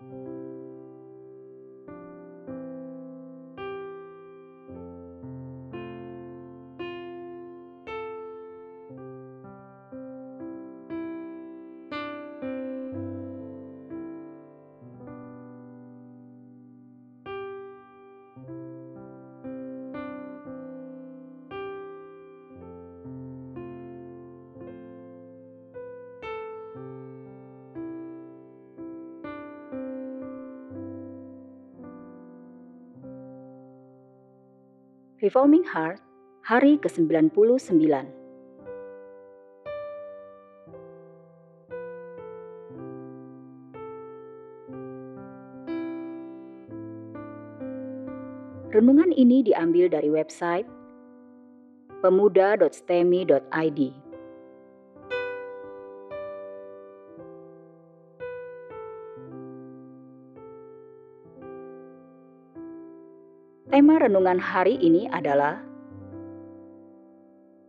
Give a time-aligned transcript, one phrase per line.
[0.00, 0.37] you
[35.18, 35.98] Reforming Heart,
[36.46, 37.34] hari ke-99.
[48.70, 50.70] Renungan ini diambil dari website
[51.98, 53.80] pemuda.stemi.id.
[63.68, 65.60] Tema renungan hari ini adalah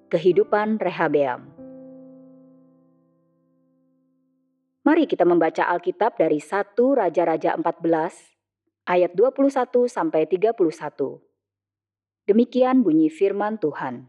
[0.08, 1.52] kehidupan Rehabeam.
[4.88, 11.20] Mari kita membaca Alkitab dari 1 Raja-Raja 14 ayat 21 sampai 31.
[12.32, 14.08] Demikian bunyi firman Tuhan.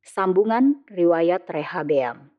[0.00, 2.32] Sambungan riwayat Rehabeam.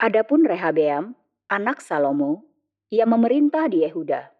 [0.00, 1.12] Adapun Rehabeam,
[1.52, 2.48] anak Salomo,
[2.88, 4.35] ia memerintah di Yehuda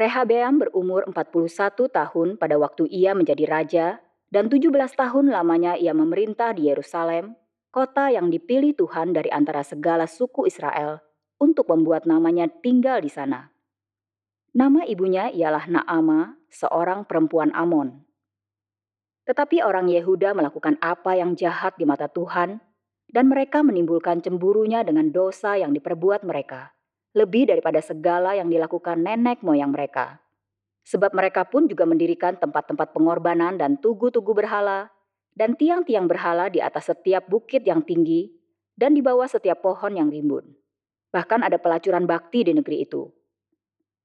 [0.00, 3.86] Rehabeam berumur 41 tahun pada waktu ia menjadi raja
[4.32, 7.36] dan 17 tahun lamanya ia memerintah di Yerusalem,
[7.68, 11.04] kota yang dipilih Tuhan dari antara segala suku Israel
[11.36, 13.52] untuk membuat namanya tinggal di sana.
[14.56, 18.00] Nama ibunya ialah Naama, seorang perempuan Amon.
[19.28, 22.64] Tetapi orang Yehuda melakukan apa yang jahat di mata Tuhan,
[23.12, 26.72] dan mereka menimbulkan cemburunya dengan dosa yang diperbuat mereka
[27.12, 30.20] lebih daripada segala yang dilakukan nenek moyang mereka.
[30.82, 34.90] Sebab mereka pun juga mendirikan tempat-tempat pengorbanan dan tugu-tugu berhala,
[35.32, 38.32] dan tiang-tiang berhala di atas setiap bukit yang tinggi,
[38.74, 40.56] dan di bawah setiap pohon yang rimbun.
[41.12, 43.06] Bahkan ada pelacuran bakti di negeri itu.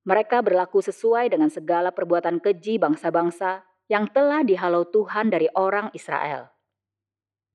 [0.07, 6.51] Mereka berlaku sesuai dengan segala perbuatan keji bangsa-bangsa yang telah dihalau Tuhan dari orang Israel.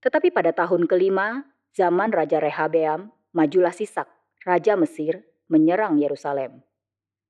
[0.05, 4.09] Tetapi pada tahun kelima, zaman Raja Rehabeam, majulah Sisak,
[4.45, 6.65] Raja Mesir, menyerang Yerusalem.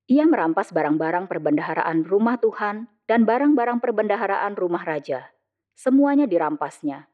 [0.06, 5.34] Ia merampas barang-barang perbendaharaan rumah Tuhan dan barang-barang perbendaharaan rumah raja.
[5.75, 7.10] Semuanya dirampasnya.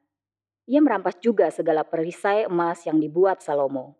[0.69, 3.96] Ia merampas juga segala perisai emas yang dibuat Salomo.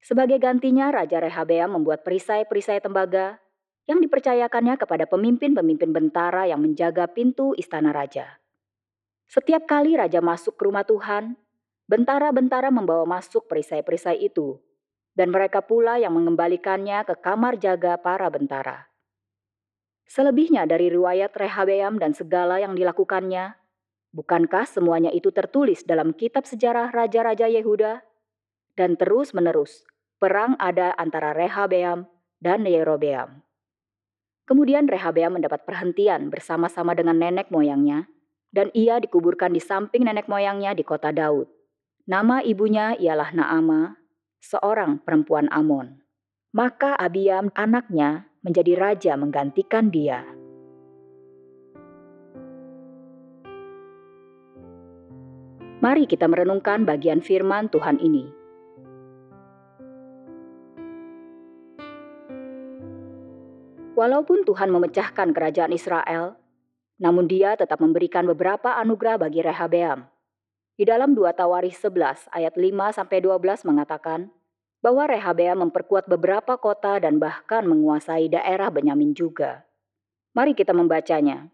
[0.00, 3.40] Sebagai gantinya, Raja Rehabeam membuat perisai-perisai tembaga
[3.88, 8.40] yang dipercayakannya kepada pemimpin-pemimpin bentara yang menjaga pintu istana raja.
[9.28, 11.36] Setiap kali raja masuk ke rumah Tuhan,
[11.88, 14.60] bentara-bentara membawa masuk perisai-perisai itu
[15.14, 18.90] dan mereka pula yang mengembalikannya ke kamar jaga para bentara.
[20.04, 23.56] Selebihnya dari riwayat Rehabeam dan segala yang dilakukannya,
[24.12, 28.04] bukankah semuanya itu tertulis dalam kitab sejarah raja-raja Yehuda?
[28.74, 29.86] Dan terus-menerus,
[30.20, 32.04] perang ada antara Rehabeam
[32.42, 33.40] dan Yerobeam.
[34.44, 38.04] Kemudian Rehabeam mendapat perhentian bersama-sama dengan nenek moyangnya,
[38.52, 41.48] dan ia dikuburkan di samping nenek moyangnya di kota Daud.
[42.04, 43.96] Nama ibunya ialah Naama,
[44.44, 46.04] seorang perempuan Amon.
[46.52, 50.20] Maka Abiam anaknya menjadi raja menggantikan dia.
[55.80, 58.28] Mari kita merenungkan bagian firman Tuhan ini.
[63.94, 66.36] Walaupun Tuhan memecahkan kerajaan Israel,
[66.98, 70.13] namun dia tetap memberikan beberapa anugerah bagi Rehabeam
[70.74, 74.30] di dalam 2 Tawarikh 11 ayat 5 sampai 12 mengatakan
[74.82, 79.64] bahwa Rehabeam memperkuat beberapa kota dan bahkan menguasai daerah Benyamin juga.
[80.34, 81.48] Mari kita membacanya.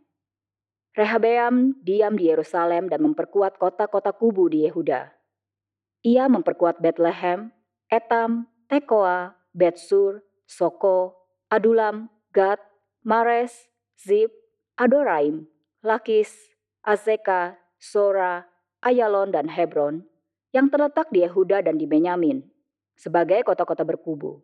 [0.96, 5.14] Rehabeam diam di Yerusalem dan memperkuat kota-kota kubu di Yehuda.
[6.02, 7.54] Ia memperkuat Bethlehem,
[7.86, 11.14] Etam, Tekoa, Betsur, Soko,
[11.46, 12.58] Adulam, Gad,
[13.06, 14.34] Mares, Zip,
[14.74, 15.46] Adoraim,
[15.86, 16.34] Lakis,
[16.82, 18.50] Azeka, Sora,
[18.80, 20.08] Ayalon dan Hebron
[20.56, 22.40] yang terletak di Yehuda dan di Benyamin
[22.96, 24.40] sebagai kota-kota berkubu.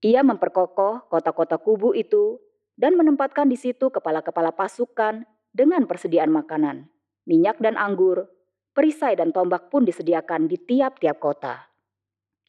[0.00, 2.40] Ia memperkokoh kota-kota kubu itu
[2.80, 6.88] dan menempatkan di situ kepala-kepala pasukan dengan persediaan makanan,
[7.28, 8.26] minyak dan anggur,
[8.72, 11.68] perisai dan tombak pun disediakan di tiap-tiap kota.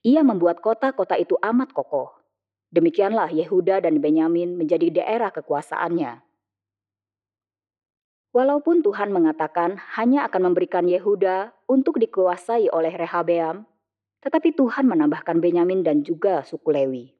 [0.08, 2.16] Ia membuat kota-kota itu amat kokoh.
[2.74, 6.32] Demikianlah Yehuda dan Benyamin menjadi daerah kekuasaannya.
[8.33, 13.69] Walaupun Tuhan mengatakan hanya akan memberikan Yehuda untuk dikuasai oleh Rehabeam,
[14.25, 17.13] tetapi Tuhan menambahkan Benyamin dan juga suku Lewi.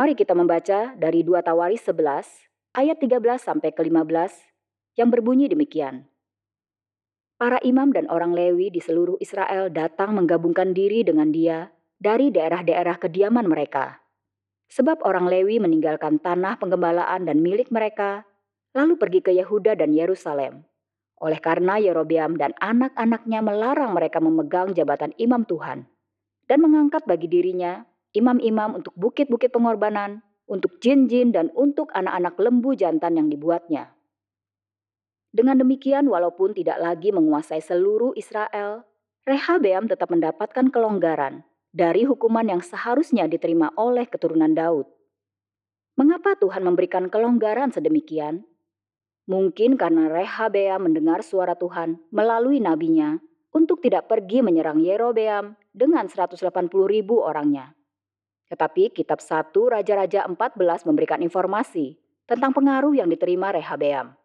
[0.00, 2.24] Mari kita membaca dari 2 Tawaris 11
[2.72, 6.08] ayat 13 sampai ke 15 yang berbunyi demikian.
[7.36, 11.68] Para imam dan orang Lewi di seluruh Israel datang menggabungkan diri dengan dia
[12.00, 14.00] dari daerah-daerah kediaman mereka.
[14.72, 18.24] Sebab orang Lewi meninggalkan tanah penggembalaan dan milik mereka,
[18.76, 20.64] lalu pergi ke Yehuda dan Yerusalem.
[21.18, 25.90] Oleh karena Yerobeam dan anak-anaknya melarang mereka memegang jabatan imam Tuhan
[26.46, 27.82] dan mengangkat bagi dirinya
[28.16, 33.92] imam-imam untuk bukit-bukit pengorbanan, untuk jin-jin dan untuk anak-anak lembu jantan yang dibuatnya.
[35.28, 38.88] Dengan demikian walaupun tidak lagi menguasai seluruh Israel,
[39.28, 44.88] Rehabeam tetap mendapatkan kelonggaran dari hukuman yang seharusnya diterima oleh keturunan Daud.
[46.00, 48.48] Mengapa Tuhan memberikan kelonggaran sedemikian?
[49.28, 53.20] Mungkin karena Rehabea mendengar suara Tuhan melalui nabinya
[53.52, 56.40] untuk tidak pergi menyerang Yerobeam dengan 180
[56.88, 57.76] ribu orangnya.
[58.48, 64.16] Tetapi kitab 1 Raja-Raja 14 memberikan informasi tentang pengaruh yang diterima Rehabeam.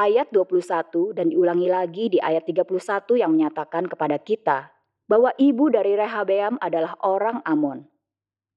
[0.00, 4.72] Ayat 21 dan diulangi lagi di ayat 31 yang menyatakan kepada kita
[5.04, 7.84] bahwa ibu dari Rehabeam adalah orang Amon.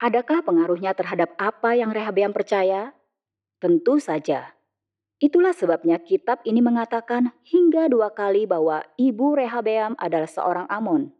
[0.00, 2.96] Adakah pengaruhnya terhadap apa yang Rehabeam percaya?
[3.60, 4.56] Tentu saja.
[5.20, 11.12] Itulah sebabnya kitab ini mengatakan hingga dua kali bahwa ibu Rehabeam adalah seorang Amon.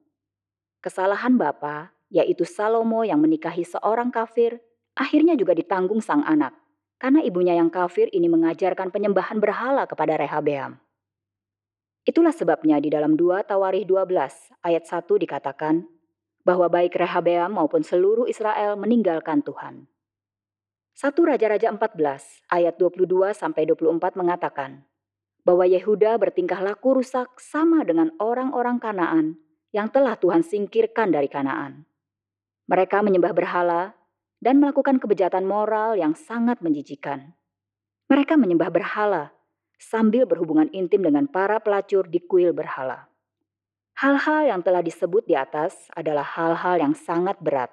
[0.81, 4.57] Kesalahan bapa, yaitu Salomo yang menikahi seorang kafir,
[4.97, 6.57] akhirnya juga ditanggung sang anak.
[6.97, 10.81] Karena ibunya yang kafir ini mengajarkan penyembahan berhala kepada Rehabeam.
[12.09, 15.85] Itulah sebabnya di dalam 2 Tawarih 12 ayat 1 dikatakan
[16.41, 19.85] bahwa baik Rehabeam maupun seluruh Israel meninggalkan Tuhan.
[20.99, 24.85] 1 Raja-Raja 14 ayat 22 sampai 24 mengatakan
[25.47, 29.27] bahwa Yehuda bertingkah laku rusak sama dengan orang-orang Kanaan
[29.71, 31.87] yang telah Tuhan singkirkan dari Kanaan.
[32.67, 33.95] Mereka menyembah berhala
[34.43, 37.35] dan melakukan kebejatan moral yang sangat menjijikan.
[38.11, 39.31] Mereka menyembah berhala
[39.81, 43.09] sambil berhubungan intim dengan para pelacur di kuil berhala.
[43.97, 47.73] Hal-hal yang telah disebut di atas adalah hal-hal yang sangat berat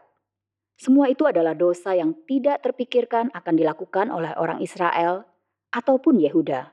[0.78, 5.26] semua itu adalah dosa yang tidak terpikirkan akan dilakukan oleh orang Israel
[5.74, 6.70] ataupun Yehuda.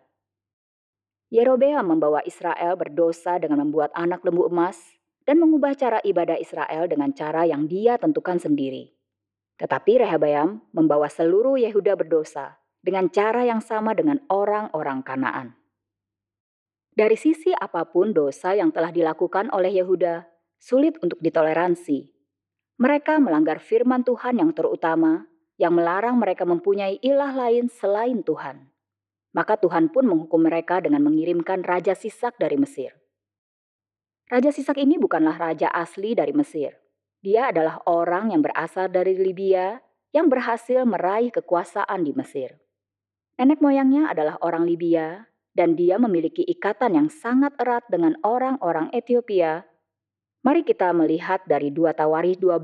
[1.32, 4.76] Yerobeam membawa Israel berdosa dengan membuat anak lembu emas
[5.24, 8.92] dan mengubah cara ibadah Israel dengan cara yang dia tentukan sendiri.
[9.56, 15.56] Tetapi Rehabeam membawa seluruh Yehuda berdosa dengan cara yang sama dengan orang-orang Kanaan.
[16.94, 20.28] Dari sisi apa pun dosa yang telah dilakukan oleh Yehuda
[20.60, 22.13] sulit untuk ditoleransi
[22.74, 28.66] mereka melanggar firman Tuhan yang terutama, yang melarang mereka mempunyai ilah lain selain Tuhan.
[29.34, 32.94] Maka Tuhan pun menghukum mereka dengan mengirimkan Raja Sisak dari Mesir.
[34.26, 36.74] Raja Sisak ini bukanlah raja asli dari Mesir.
[37.22, 39.78] Dia adalah orang yang berasal dari Libya
[40.14, 42.58] yang berhasil meraih kekuasaan di Mesir.
[43.38, 49.66] Nenek moyangnya adalah orang Libya dan dia memiliki ikatan yang sangat erat dengan orang-orang Ethiopia
[50.44, 52.61] Mari kita melihat dari 2 Tawarikh 12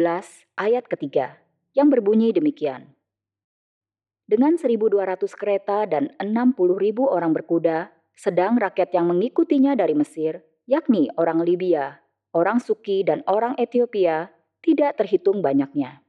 [0.60, 1.40] ayat ketiga
[1.72, 2.92] yang berbunyi demikian.
[4.28, 6.60] Dengan 1.200 kereta dan 60.000
[7.08, 12.04] orang berkuda, sedang rakyat yang mengikutinya dari Mesir, yakni orang Libya,
[12.36, 14.28] orang Suki dan orang Ethiopia,
[14.60, 16.04] tidak terhitung banyaknya.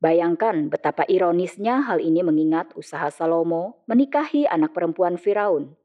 [0.00, 5.76] Bayangkan betapa ironisnya hal ini mengingat usaha Salomo menikahi anak perempuan Firaun.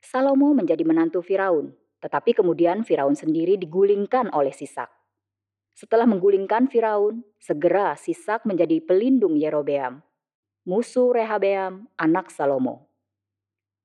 [0.00, 4.90] Salomo menjadi menantu Firaun, tetapi kemudian Firaun sendiri digulingkan oleh Sisak.
[5.72, 10.02] Setelah menggulingkan Firaun, segera Sisak menjadi pelindung Yerobeam,
[10.66, 12.90] musuh Rehabeam, anak Salomo.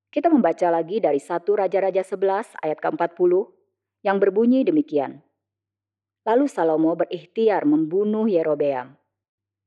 [0.10, 3.32] Kita membaca lagi dari satu Raja-Raja 11 ayat ke-40
[4.02, 5.22] yang berbunyi demikian.
[6.26, 8.98] Lalu Salomo berikhtiar membunuh Yerobeam.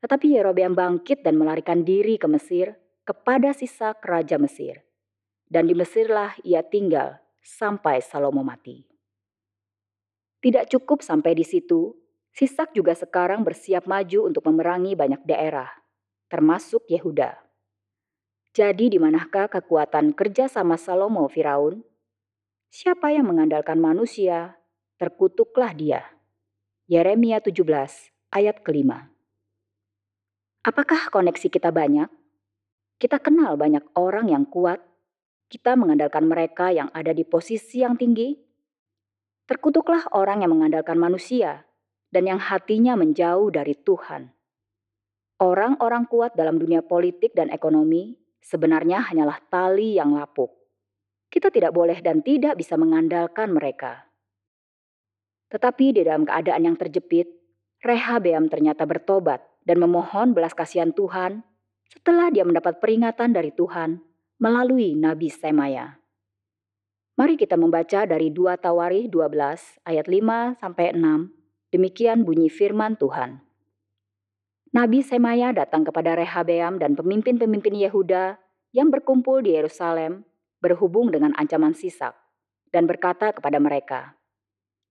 [0.03, 2.75] Tetapi Yerobeam bangkit dan melarikan diri ke Mesir
[3.07, 4.83] kepada Sisak Raja Mesir.
[5.47, 8.85] Dan di Mesirlah ia tinggal sampai Salomo mati.
[10.41, 11.93] Tidak cukup sampai di situ,
[12.31, 15.67] Sisak juga sekarang bersiap maju untuk memerangi banyak daerah,
[16.31, 17.35] termasuk Yehuda.
[18.55, 21.83] Jadi di manakah kekuatan kerja sama Salomo Firaun?
[22.71, 24.59] Siapa yang mengandalkan manusia,
[24.99, 26.03] terkutuklah dia.
[26.87, 27.63] Yeremia 17
[28.35, 29.11] ayat kelima.
[30.63, 32.11] Apakah koneksi kita banyak?
[32.99, 34.83] Kita kenal banyak orang yang kuat
[35.51, 38.39] kita mengandalkan mereka yang ada di posisi yang tinggi.
[39.51, 41.67] Terkutuklah orang yang mengandalkan manusia
[42.15, 44.31] dan yang hatinya menjauh dari Tuhan.
[45.43, 50.55] Orang-orang kuat dalam dunia politik dan ekonomi sebenarnya hanyalah tali yang lapuk.
[51.27, 54.07] Kita tidak boleh dan tidak bisa mengandalkan mereka.
[55.51, 57.27] Tetapi di dalam keadaan yang terjepit,
[57.83, 61.43] Rehabeam ternyata bertobat dan memohon belas kasihan Tuhan
[61.91, 64.10] setelah dia mendapat peringatan dari Tuhan
[64.41, 66.01] melalui Nabi Semaya.
[67.21, 69.37] Mari kita membaca dari 2 Tawarikh 12
[69.85, 71.77] ayat 5 sampai 6.
[71.77, 73.45] Demikian bunyi firman Tuhan.
[74.73, 78.41] Nabi Semaya datang kepada Rehabeam dan pemimpin-pemimpin Yehuda
[78.73, 80.25] yang berkumpul di Yerusalem
[80.65, 82.17] berhubung dengan ancaman Sisak
[82.73, 84.17] dan berkata kepada mereka,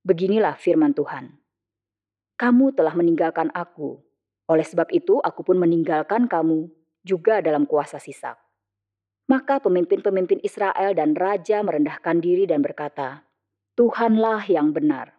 [0.06, 1.42] Beginilah firman Tuhan.
[2.38, 3.98] Kamu telah meninggalkan aku,
[4.46, 6.70] oleh sebab itu aku pun meninggalkan kamu
[7.02, 8.49] juga dalam kuasa Sisak.
[9.30, 13.30] Maka pemimpin-pemimpin Israel dan raja merendahkan diri dan berkata,
[13.78, 15.14] Tuhanlah yang benar.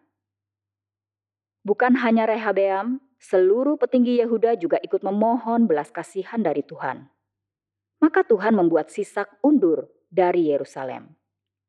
[1.63, 7.07] Bukan hanya Rehabeam, seluruh petinggi Yehuda juga ikut memohon belas kasihan dari Tuhan.
[8.03, 11.15] Maka Tuhan membuat Sisak undur dari Yerusalem.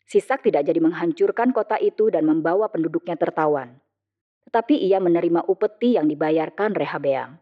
[0.02, 3.78] Sisak tidak jadi menghancurkan kota itu dan membawa penduduknya tertawan.
[4.50, 7.38] Tetapi ia menerima upeti yang dibayarkan Rehabeam,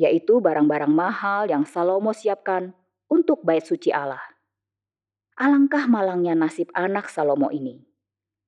[0.00, 2.72] yaitu barang-barang mahal yang Salomo siapkan
[3.10, 4.22] untuk bait suci Allah.
[5.34, 7.82] Alangkah malangnya nasib anak Salomo ini.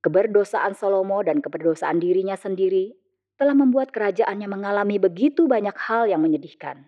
[0.07, 2.95] Keberdosaan Salomo dan keberdosaan dirinya sendiri
[3.35, 6.87] telah membuat kerajaannya mengalami begitu banyak hal yang menyedihkan.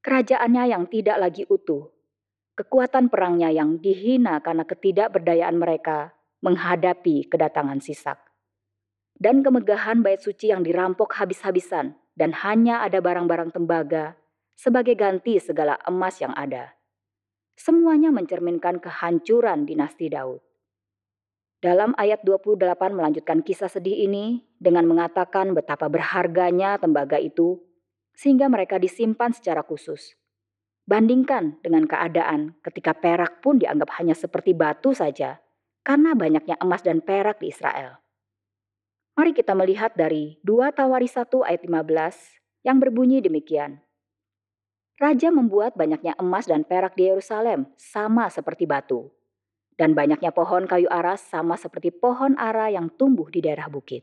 [0.00, 1.92] Kerajaannya yang tidak lagi utuh,
[2.56, 8.18] kekuatan perangnya yang dihina karena ketidakberdayaan mereka menghadapi kedatangan Sisak.
[9.18, 14.14] Dan kemegahan bait suci yang dirampok habis-habisan dan hanya ada barang-barang tembaga
[14.54, 16.77] sebagai ganti segala emas yang ada.
[17.58, 20.38] Semuanya mencerminkan kehancuran dinasti Daud.
[21.58, 22.54] Dalam ayat 28
[22.94, 27.58] melanjutkan kisah sedih ini dengan mengatakan betapa berharganya tembaga itu
[28.14, 30.14] sehingga mereka disimpan secara khusus.
[30.86, 35.42] Bandingkan dengan keadaan ketika perak pun dianggap hanya seperti batu saja
[35.82, 37.98] karena banyaknya emas dan perak di Israel.
[39.18, 43.82] Mari kita melihat dari 2 Tawari 1 ayat 15 yang berbunyi demikian.
[44.98, 49.14] Raja membuat banyaknya emas dan perak di Yerusalem sama seperti batu
[49.78, 54.02] dan banyaknya pohon kayu aras sama seperti pohon ara yang tumbuh di daerah bukit.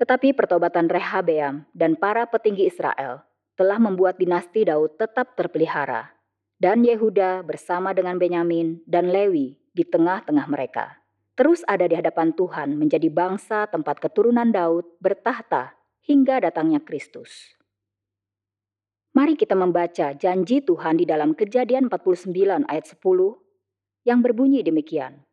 [0.00, 3.20] Tetapi pertobatan Rehabeam dan para petinggi Israel
[3.52, 6.16] telah membuat dinasti Daud tetap terpelihara,
[6.56, 10.96] dan Yehuda bersama dengan Benyamin dan Lewi di tengah-tengah mereka.
[11.36, 17.59] Terus ada di hadapan Tuhan menjadi bangsa tempat keturunan Daud bertahta hingga datangnya Kristus.
[19.10, 22.30] Mari kita membaca janji Tuhan di dalam Kejadian 49
[22.70, 23.02] ayat 10
[24.06, 25.26] yang berbunyi demikian.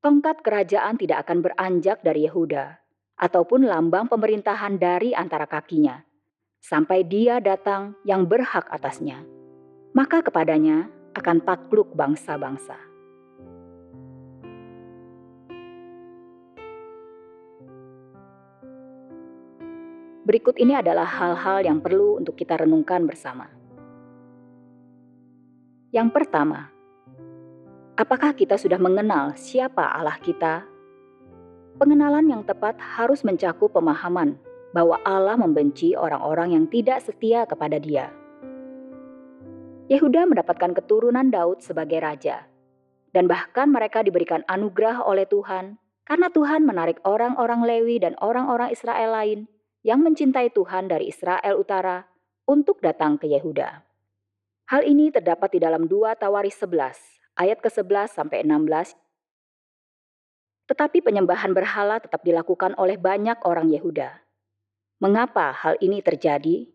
[0.00, 2.80] Tongkat kerajaan tidak akan beranjak dari Yehuda,
[3.20, 6.00] ataupun lambang pemerintahan dari antara kakinya,
[6.64, 9.20] sampai dia datang yang berhak atasnya.
[9.92, 12.87] Maka kepadanya akan takluk bangsa-bangsa.
[20.28, 23.48] Berikut ini adalah hal-hal yang perlu untuk kita renungkan bersama.
[25.88, 26.68] Yang pertama,
[27.98, 30.62] Apakah kita sudah mengenal siapa Allah kita?
[31.82, 34.38] Pengenalan yang tepat harus mencakup pemahaman
[34.70, 38.14] bahwa Allah membenci orang-orang yang tidak setia kepada Dia.
[39.90, 42.46] Yehuda mendapatkan keturunan Daud sebagai raja,
[43.10, 49.10] dan bahkan mereka diberikan anugerah oleh Tuhan karena Tuhan menarik orang-orang Lewi dan orang-orang Israel
[49.10, 49.50] lain
[49.88, 52.04] yang mencintai Tuhan dari Israel Utara
[52.44, 53.88] untuk datang ke Yehuda.
[54.68, 58.92] Hal ini terdapat di dalam 2 Tawaris 11 ayat ke-11 sampai 16.
[60.68, 64.20] Tetapi penyembahan berhala tetap dilakukan oleh banyak orang Yehuda.
[65.00, 66.68] Mengapa hal ini terjadi?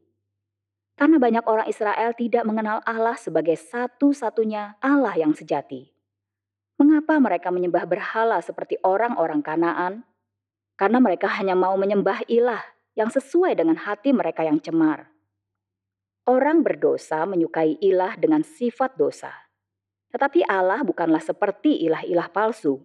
[0.98, 5.93] Karena banyak orang Israel tidak mengenal Allah sebagai satu-satunya Allah yang sejati.
[6.82, 10.01] Mengapa mereka menyembah berhala seperti orang-orang Kanaan?
[10.74, 15.10] Karena mereka hanya mau menyembah ilah yang sesuai dengan hati mereka yang cemar.
[16.24, 19.34] Orang berdosa menyukai ilah dengan sifat dosa.
[20.14, 22.80] Tetapi Allah bukanlah seperti ilah-ilah palsu.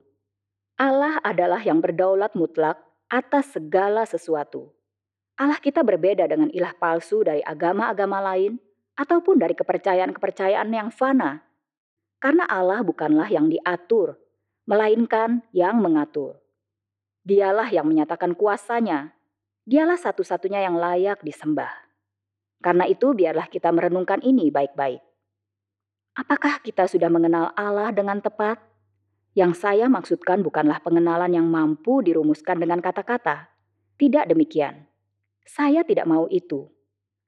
[0.80, 2.80] Allah adalah yang berdaulat mutlak
[3.12, 4.72] atas segala sesuatu.
[5.38, 8.58] Allah kita berbeda dengan ilah palsu dari agama-agama lain
[8.98, 11.46] ataupun dari kepercayaan-kepercayaan yang fana.
[12.18, 14.18] Karena Allah bukanlah yang diatur,
[14.66, 16.42] melainkan yang mengatur.
[17.22, 19.14] Dialah yang menyatakan kuasanya.
[19.68, 21.68] Dialah satu-satunya yang layak disembah.
[22.64, 25.04] Karena itu biarlah kita merenungkan ini baik-baik.
[26.16, 28.56] Apakah kita sudah mengenal Allah dengan tepat?
[29.36, 33.52] Yang saya maksudkan bukanlah pengenalan yang mampu dirumuskan dengan kata-kata.
[34.00, 34.88] Tidak demikian.
[35.44, 36.72] Saya tidak mau itu.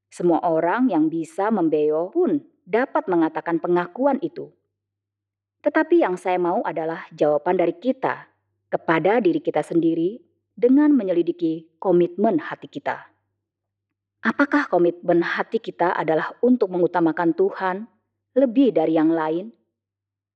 [0.09, 4.49] Semua orang yang bisa membeo pun dapat mengatakan pengakuan itu.
[5.61, 8.33] Tetapi yang saya mau adalah jawaban dari kita
[8.73, 10.30] kepada diri kita sendiri
[10.61, 13.09] dengan menyelidiki komitmen hati kita.
[14.21, 17.89] Apakah komitmen hati kita adalah untuk mengutamakan Tuhan
[18.37, 19.49] lebih dari yang lain?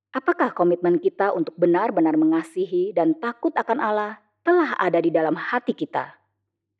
[0.09, 5.77] Apakah komitmen kita untuk benar-benar mengasihi dan takut akan Allah telah ada di dalam hati
[5.77, 6.17] kita?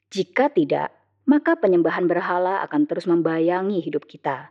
[0.09, 0.89] Jika tidak,
[1.29, 4.49] maka penyembahan berhala akan terus membayangi hidup kita.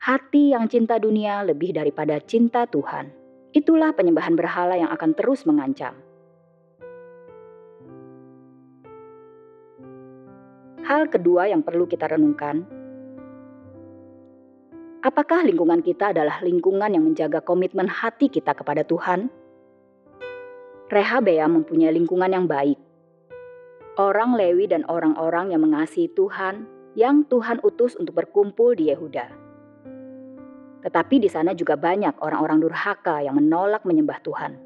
[0.00, 3.12] Hati yang cinta dunia lebih daripada cinta Tuhan.
[3.52, 5.92] Itulah penyembahan berhala yang akan terus mengancam.
[10.90, 12.66] Hal kedua yang perlu kita renungkan,
[15.06, 19.30] apakah lingkungan kita adalah lingkungan yang menjaga komitmen hati kita kepada Tuhan?
[20.90, 22.74] Rehabea mempunyai lingkungan yang baik.
[24.02, 26.66] Orang Lewi dan orang-orang yang mengasihi Tuhan,
[26.98, 29.30] yang Tuhan utus untuk berkumpul di Yehuda.
[30.82, 34.58] Tetapi di sana juga banyak orang-orang durhaka yang menolak menyembah Tuhan.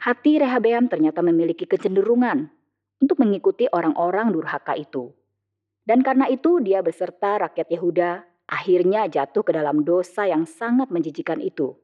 [0.00, 2.63] Hati Rehabeam ternyata memiliki kecenderungan
[3.04, 5.12] untuk mengikuti orang-orang durhaka itu.
[5.84, 11.44] Dan karena itu dia beserta rakyat Yehuda akhirnya jatuh ke dalam dosa yang sangat menjijikan
[11.44, 11.76] itu.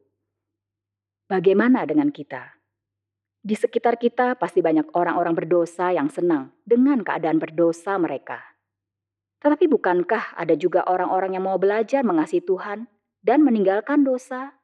[1.29, 2.57] Bagaimana dengan kita?
[3.41, 8.41] Di sekitar kita pasti banyak orang-orang berdosa yang senang dengan keadaan berdosa mereka.
[9.41, 12.89] Tetapi bukankah ada juga orang-orang yang mau belajar mengasihi Tuhan
[13.25, 14.57] dan meninggalkan dosa?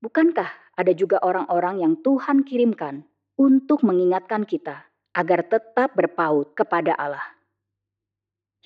[0.00, 3.04] Bukankah ada juga orang-orang yang Tuhan kirimkan
[3.36, 7.24] untuk mengingatkan kita agar tetap berpaut kepada Allah.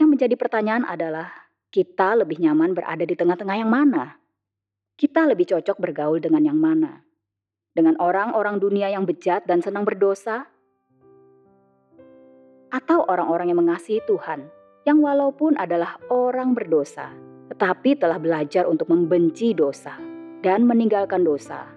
[0.01, 1.31] Yang menjadi pertanyaan adalah,
[1.73, 4.17] kita lebih nyaman berada di tengah-tengah yang mana?
[4.97, 7.01] Kita lebih cocok bergaul dengan yang mana?
[7.73, 10.45] Dengan orang-orang dunia yang bejat dan senang berdosa?
[12.73, 14.49] Atau orang-orang yang mengasihi Tuhan,
[14.89, 17.13] yang walaupun adalah orang berdosa,
[17.53, 19.97] tetapi telah belajar untuk membenci dosa
[20.41, 21.69] dan meninggalkan dosa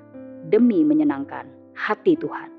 [0.48, 2.54] demi menyenangkan hati Tuhan.